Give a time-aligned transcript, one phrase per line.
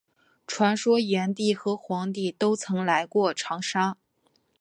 [0.47, 3.97] 传说炎帝和黄帝都曾来过长沙。